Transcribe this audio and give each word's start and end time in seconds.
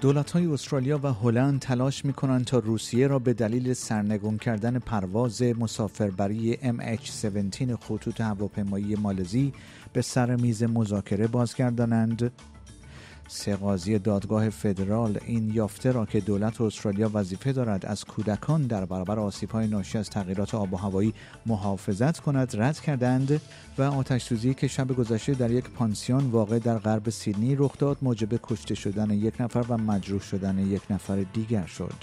دولت 0.00 0.30
های 0.30 0.46
استرالیا 0.46 1.00
و 1.02 1.06
هلند 1.12 1.60
تلاش 1.60 2.04
می 2.04 2.12
کنند 2.12 2.44
تا 2.44 2.58
روسیه 2.58 3.06
را 3.06 3.18
به 3.18 3.32
دلیل 3.32 3.72
سرنگون 3.74 4.38
کردن 4.38 4.78
پرواز 4.78 5.42
مسافربری 5.42 6.54
MH17 6.56 7.74
خطوط 7.80 8.20
هواپیمایی 8.20 8.96
مالزی 8.96 9.52
به 9.92 10.02
سر 10.02 10.36
میز 10.36 10.62
مذاکره 10.62 11.26
بازگردانند. 11.26 12.32
سه 13.28 13.56
قاضی 13.56 13.98
دادگاه 13.98 14.50
فدرال 14.50 15.18
این 15.26 15.50
یافته 15.54 15.92
را 15.92 16.06
که 16.06 16.20
دولت 16.20 16.60
استرالیا 16.60 17.10
وظیفه 17.14 17.52
دارد 17.52 17.86
از 17.86 18.04
کودکان 18.04 18.62
در 18.62 18.84
برابر 18.84 19.18
آسیب‌های 19.18 19.66
ناشی 19.66 19.98
از 19.98 20.10
تغییرات 20.10 20.54
آب 20.54 20.72
و 20.72 20.76
هوایی 20.76 21.14
محافظت 21.46 22.20
کند 22.20 22.62
رد 22.62 22.80
کردند 22.80 23.40
و 23.78 23.82
آتش 23.82 24.22
سوزی 24.22 24.54
که 24.54 24.68
شب 24.68 24.96
گذشته 24.96 25.34
در 25.34 25.50
یک 25.50 25.70
پانسیون 25.70 26.30
واقع 26.30 26.58
در 26.58 26.78
غرب 26.78 27.10
سیدنی 27.10 27.56
رخ 27.56 27.78
داد 27.78 27.96
موجب 28.02 28.28
کشته 28.42 28.74
شدن 28.74 29.10
یک 29.10 29.40
نفر 29.40 29.64
و 29.68 29.78
مجروح 29.78 30.20
شدن 30.20 30.58
یک 30.58 30.82
نفر 30.90 31.24
دیگر 31.32 31.66
شد. 31.66 31.94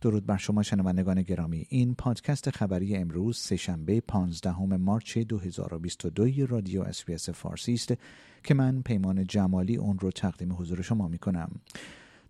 درود 0.00 0.26
بر 0.26 0.36
شما 0.36 0.62
شنوندگان 0.62 1.22
گرامی 1.22 1.66
این 1.68 1.94
پادکست 1.94 2.50
خبری 2.50 2.96
امروز 2.96 3.38
سه‌شنبه 3.38 4.00
15 4.00 4.58
March 4.60 5.18
2022 5.18 6.46
رادیو 6.46 6.82
SBS 6.82 7.30
فارسی 7.30 7.74
است 7.74 7.94
که 8.44 8.54
من 8.54 8.82
پیمان 8.82 9.26
جمالی 9.26 9.76
اون 9.76 9.98
رو 9.98 10.10
تقدیم 10.10 10.52
حضور 10.52 10.82
شما 10.82 11.08
می 11.08 11.18
کنم. 11.18 11.50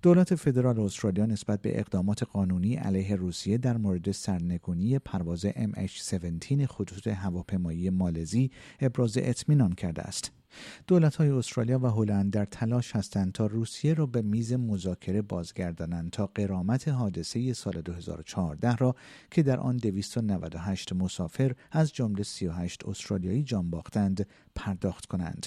دولت 0.02 0.34
فدرال 0.34 0.80
استرالیا 0.80 1.26
نسبت 1.26 1.62
به 1.62 1.80
اقدامات 1.80 2.22
قانونی 2.22 2.76
علیه 2.76 3.16
روسیه 3.16 3.58
در 3.58 3.76
مورد 3.76 4.10
سرنگونی 4.10 4.98
پرواز 4.98 5.46
MH17 5.46 6.64
خطوط 6.64 7.06
هواپیمایی 7.06 7.90
مالزی 7.90 8.50
ابراز 8.80 9.18
اطمینان 9.18 9.72
کرده 9.72 10.02
است. 10.02 10.37
دولت 10.86 11.16
های 11.16 11.30
استرالیا 11.30 11.78
و 11.78 11.86
هلند 11.86 12.32
در 12.32 12.44
تلاش 12.44 12.96
هستند 12.96 13.32
تا 13.32 13.46
روسیه 13.46 13.94
را 13.94 14.06
به 14.06 14.22
میز 14.22 14.52
مذاکره 14.52 15.22
بازگردانند 15.22 16.10
تا 16.10 16.26
غرامت 16.26 16.88
حادثه 16.88 17.52
سال 17.52 17.80
2014 17.80 18.76
را 18.76 18.96
که 19.30 19.42
در 19.42 19.60
آن 19.60 19.76
298 19.76 20.92
مسافر 20.92 21.54
از 21.70 21.92
جمله 21.92 22.22
38 22.22 22.84
استرالیایی 22.84 23.42
جان 23.42 23.70
باختند 23.70 24.26
پرداخت 24.54 25.06
کنند. 25.06 25.46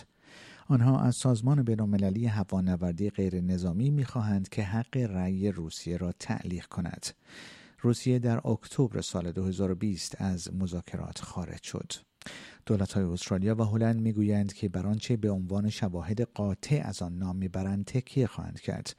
آنها 0.67 1.01
از 1.01 1.15
سازمان 1.15 1.63
بینالمللی 1.63 2.25
هوانوردی 2.25 3.09
غیر 3.09 3.41
نظامی 3.41 3.89
می‌خواهند 3.89 4.49
که 4.49 4.63
حق 4.63 4.97
رأی 4.97 5.51
روسیه 5.51 5.97
را 5.97 6.11
تعلیق 6.11 6.65
کند. 6.65 7.05
روسیه 7.81 8.19
در 8.19 8.47
اکتبر 8.47 9.01
سال 9.01 9.31
2020 9.31 10.21
از 10.21 10.53
مذاکرات 10.53 11.21
خارج 11.21 11.63
شد. 11.63 11.93
دولت 12.65 12.93
های 12.93 13.03
استرالیا 13.03 13.55
و 13.55 13.63
هلند 13.63 14.01
می‌گویند 14.01 14.53
که 14.53 14.69
بر 14.69 14.87
آنچه 14.87 15.17
به 15.17 15.29
عنوان 15.29 15.69
شواهد 15.69 16.21
قاطع 16.21 16.81
از 16.85 17.01
آن 17.01 17.17
نام 17.17 17.35
می‌برند 17.35 17.85
تکیه 17.85 18.27
خواهند 18.27 18.59
کرد. 18.59 18.95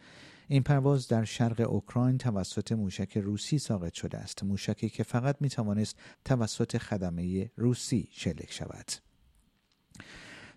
این 0.49 0.63
پرواز 0.63 1.09
در 1.09 1.25
شرق 1.25 1.71
اوکراین 1.71 2.19
توسط 2.19 2.73
موشک 2.73 3.19
روسی 3.19 3.59
ساقط 3.59 3.93
شده 3.93 4.19
است 4.19 4.45
موشکی 4.45 4.89
که 4.89 5.03
فقط 5.03 5.37
می 5.41 5.49
توانست 5.49 5.97
توسط 6.25 6.79
خدمه 6.79 7.51
روسی 7.57 8.09
شلیک 8.11 8.53
شود. 8.53 8.93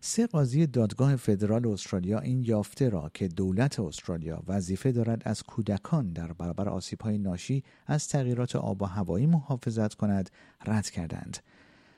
سه 0.01 0.27
قاضی 0.27 0.67
دادگاه 0.67 1.15
فدرال 1.15 1.67
استرالیا 1.67 2.19
این 2.19 2.43
یافته 2.43 2.89
را 2.89 3.11
که 3.13 3.27
دولت 3.27 3.79
استرالیا 3.79 4.43
وظیفه 4.47 4.91
دارد 4.91 5.21
از 5.25 5.43
کودکان 5.43 6.13
در 6.13 6.33
برابر 6.33 6.69
آسیب‌های 6.69 7.17
ناشی 7.17 7.63
از 7.87 8.07
تغییرات 8.07 8.55
آب 8.55 8.81
و 8.81 8.85
هوایی 8.85 9.25
محافظت 9.25 9.93
کند 9.93 10.29
رد 10.65 10.89
کردند. 10.89 11.37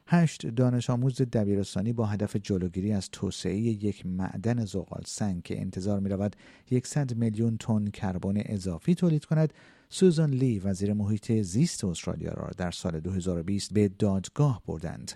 هشت 0.09 0.47
دانش 0.47 0.89
آموز 0.89 1.21
دبیرستانی 1.21 1.93
با 1.93 2.05
هدف 2.05 2.35
جلوگیری 2.35 2.93
از 2.93 3.09
توسعه 3.11 3.55
یک 3.57 4.05
معدن 4.05 4.65
زغال 4.65 5.03
سنگ 5.05 5.43
که 5.43 5.61
انتظار 5.61 5.99
می 5.99 6.09
رود 6.09 6.35
100 6.83 7.13
میلیون 7.15 7.57
تن 7.57 7.87
کربن 7.87 8.41
اضافی 8.45 8.95
تولید 8.95 9.25
کند 9.25 9.53
سوزان 9.89 10.29
لی 10.29 10.59
وزیر 10.59 10.93
محیط 10.93 11.31
زیست 11.31 11.83
استرالیا 11.83 12.31
را 12.31 12.49
در 12.57 12.71
سال 12.71 12.99
2020 12.99 13.73
به 13.73 13.87
دادگاه 13.87 14.61
بردند. 14.65 15.11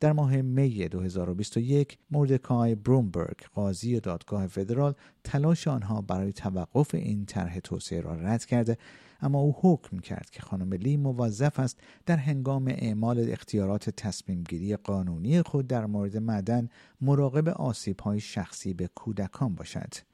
در 0.00 0.12
ماه 0.12 0.36
می 0.36 0.88
2021 0.88 1.98
مردکای 2.10 2.74
برومبرگ 2.74 3.36
قاضی 3.54 4.00
دادگاه 4.00 4.46
فدرال 4.46 4.94
تلاش 5.24 5.68
آنها 5.68 6.00
برای 6.00 6.32
توقف 6.32 6.94
این 6.94 7.24
طرح 7.24 7.58
توسعه 7.58 8.00
را 8.00 8.14
رد 8.14 8.44
کرده 8.44 8.78
اما 9.20 9.38
او 9.38 9.54
حکم 9.60 9.98
کرد 9.98 10.30
که 10.30 10.42
خانم 10.42 10.72
لی 10.72 10.96
موظف 10.96 11.60
است 11.60 11.80
در 12.06 12.16
هنگام 12.16 12.68
اعمال 12.68 13.30
اختیارات 13.30 13.90
تصمیم 13.90 14.42
گیری 14.42 14.76
قانونی 14.76 15.42
خود 15.42 15.66
در 15.66 15.86
مورد 15.86 16.16
معدن 16.16 16.68
مراقب 17.00 17.48
آسیب 17.48 18.00
های 18.00 18.20
شخصی 18.20 18.74
به 18.74 18.88
کودکان 18.94 19.54
باشد. 19.54 20.09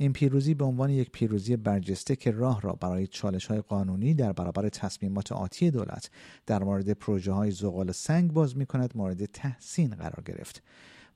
این 0.00 0.12
پیروزی 0.12 0.54
به 0.54 0.64
عنوان 0.64 0.90
یک 0.90 1.10
پیروزی 1.10 1.56
برجسته 1.56 2.16
که 2.16 2.30
راه 2.30 2.60
را 2.60 2.72
برای 2.72 3.06
چالش 3.06 3.46
های 3.46 3.60
قانونی 3.60 4.14
در 4.14 4.32
برابر 4.32 4.68
تصمیمات 4.68 5.32
آتی 5.32 5.70
دولت 5.70 6.10
در 6.46 6.64
مورد 6.64 6.92
پروژه 6.92 7.32
های 7.32 7.50
زغال 7.50 7.92
سنگ 7.92 8.32
باز 8.32 8.56
می 8.56 8.66
کند 8.66 8.92
مورد 8.94 9.24
تحسین 9.24 9.90
قرار 9.90 10.22
گرفت. 10.24 10.62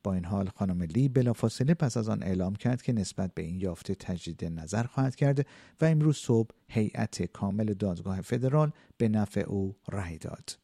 با 0.02 0.14
این 0.14 0.24
حال 0.24 0.48
خانم 0.48 0.82
لی 0.82 1.08
بلافاصله 1.08 1.74
پس 1.74 1.96
از 1.96 2.08
آن 2.08 2.22
اعلام 2.22 2.54
کرد 2.54 2.82
که 2.82 2.92
نسبت 2.92 3.34
به 3.34 3.42
این 3.42 3.60
یافته 3.60 3.94
تجدید 3.94 4.44
نظر 4.44 4.82
خواهد 4.82 5.14
کرد 5.14 5.46
و 5.80 5.84
امروز 5.84 6.16
صبح 6.16 6.50
هیئت 6.68 7.22
کامل 7.22 7.74
دادگاه 7.74 8.20
فدرال 8.20 8.70
به 8.96 9.08
نفع 9.08 9.40
او 9.40 9.76
رأی 9.88 10.18
داد. 10.18 10.58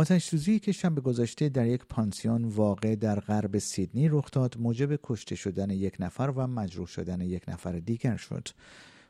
آتش 0.00 0.24
سوزی 0.24 0.58
که 0.58 0.72
شب 0.72 0.94
گذشته 0.94 1.48
در 1.48 1.66
یک 1.66 1.84
پانسیون 1.84 2.44
واقع 2.44 2.94
در 2.94 3.20
غرب 3.20 3.58
سیدنی 3.58 4.08
رخ 4.08 4.30
داد 4.30 4.56
موجب 4.58 4.98
کشته 5.02 5.34
شدن 5.34 5.70
یک 5.70 5.96
نفر 6.00 6.32
و 6.36 6.46
مجروح 6.46 6.86
شدن 6.86 7.20
یک 7.20 7.42
نفر 7.48 7.72
دیگر 7.72 8.16
شد. 8.16 8.48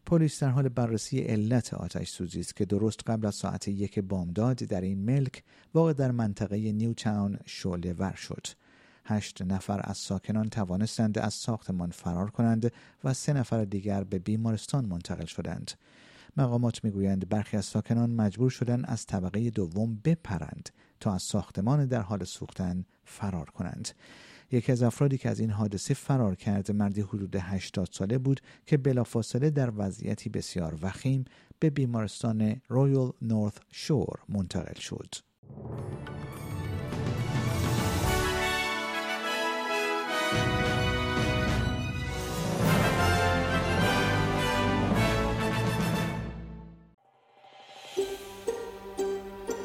پلیس 0.07 0.43
در 0.43 0.49
حال 0.49 0.69
بررسی 0.69 1.21
علت 1.21 1.75
آتش 1.75 2.09
سوزی 2.09 2.41
است 2.41 2.57
که 2.57 2.65
درست 2.65 3.01
قبل 3.07 3.27
از 3.27 3.35
ساعت 3.35 3.69
یک 3.69 3.99
بامداد 3.99 4.57
در 4.57 4.81
این 4.81 4.99
ملک 4.99 5.43
واقع 5.75 5.93
در 5.93 6.11
منطقه 6.11 6.73
نیو 6.73 6.95
تاون 6.95 7.39
شعله 7.47 7.93
ور 7.93 8.15
شد. 8.15 8.47
هشت 9.05 9.43
نفر 9.43 9.81
از 9.85 9.97
ساکنان 9.99 10.49
توانستند 10.49 11.19
از 11.19 11.35
ساختمان 11.35 11.91
فرار 11.91 12.31
کنند 12.31 12.73
و 13.05 13.15
سه 13.15 13.33
نفر 13.33 13.65
دیگر 13.65 14.05
به 14.05 14.19
بیمارستان 14.19 14.85
منتقل 14.85 15.27
شدند. 15.27 15.73
مقامات 16.37 16.85
می‌گویند 16.85 17.29
برخی 17.29 17.57
از 17.57 17.65
ساکنان 17.65 18.11
مجبور 18.11 18.51
شدند 18.51 18.85
از 18.89 19.07
طبقه 19.07 19.51
دوم 19.51 20.01
بپرند 20.05 20.71
تا 21.01 21.15
از 21.15 21.23
ساختمان 21.23 21.87
در 21.87 22.03
حال 22.03 22.25
سوختن 22.25 22.85
فرار 23.05 23.51
کنند. 23.51 23.89
یکی 24.53 24.73
از 24.73 24.83
افرادی 24.83 25.19
که 25.19 25.29
از 25.29 25.41
این 25.41 25.51
حادثه 25.51 25.95
فرار 25.95 26.35
کرد 26.35 26.73
مردی 26.73 27.01
حدود 27.01 27.37
80 27.37 27.89
ساله 27.93 28.19
بود 28.19 28.41
که 28.67 28.77
بلافاصله 28.77 29.51
در 29.51 29.73
وضعیتی 29.77 30.31
بسیار 30.31 30.79
وخیم 30.83 31.25
به 31.59 31.71
بیمارستان 31.71 32.61
رویال 32.69 33.13
نورث 33.23 33.55
شور 33.73 34.19
منتقل 34.29 34.81
شد. 34.81 35.15